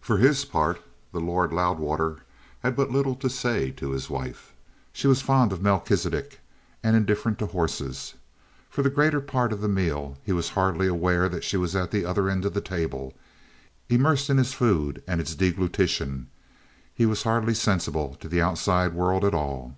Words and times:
For 0.00 0.18
his 0.18 0.44
part, 0.44 0.80
the 1.10 1.18
Lord 1.18 1.52
Loudwater 1.52 2.18
had 2.62 2.76
but 2.76 2.92
little 2.92 3.16
to 3.16 3.28
say 3.28 3.72
to 3.72 3.90
his 3.90 4.08
wife. 4.08 4.52
She 4.92 5.08
was 5.08 5.20
fond 5.20 5.52
of 5.52 5.60
Melchisidec 5.60 6.38
and 6.84 6.94
indifferent 6.94 7.40
to 7.40 7.46
horses. 7.46 8.14
For 8.70 8.82
the 8.82 8.88
greater 8.88 9.20
part 9.20 9.52
of 9.52 9.60
the 9.60 9.66
meal 9.68 10.16
he 10.22 10.30
was 10.30 10.50
hardly 10.50 10.86
aware 10.86 11.28
that 11.28 11.42
she 11.42 11.56
was 11.56 11.74
at 11.74 11.90
the 11.90 12.04
other 12.04 12.30
end 12.30 12.44
of 12.44 12.54
the 12.54 12.60
table. 12.60 13.14
Immersed 13.88 14.30
in 14.30 14.36
his 14.38 14.52
food 14.54 15.02
and 15.08 15.20
its 15.20 15.34
deglutition, 15.34 16.28
he 16.94 17.04
was 17.04 17.24
hardly 17.24 17.54
sensible 17.54 18.16
of 18.22 18.30
the 18.30 18.40
outside 18.40 18.94
world 18.94 19.24
at 19.24 19.34
all. 19.34 19.74